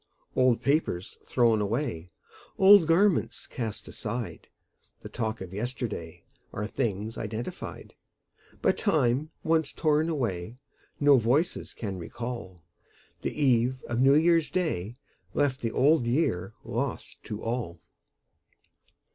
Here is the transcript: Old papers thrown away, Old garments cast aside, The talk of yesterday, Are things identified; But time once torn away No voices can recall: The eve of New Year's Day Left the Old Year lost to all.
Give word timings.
Old 0.35 0.63
papers 0.63 1.19
thrown 1.23 1.61
away, 1.61 2.09
Old 2.57 2.87
garments 2.87 3.45
cast 3.45 3.87
aside, 3.87 4.47
The 5.03 5.09
talk 5.09 5.41
of 5.41 5.53
yesterday, 5.53 6.23
Are 6.51 6.65
things 6.65 7.19
identified; 7.19 7.93
But 8.63 8.79
time 8.79 9.29
once 9.43 9.71
torn 9.71 10.09
away 10.09 10.57
No 10.99 11.19
voices 11.19 11.75
can 11.75 11.99
recall: 11.99 12.63
The 13.21 13.39
eve 13.39 13.77
of 13.83 13.99
New 13.99 14.15
Year's 14.15 14.49
Day 14.49 14.95
Left 15.35 15.59
the 15.61 15.71
Old 15.71 16.07
Year 16.07 16.55
lost 16.63 17.23
to 17.25 17.43
all. 17.43 17.79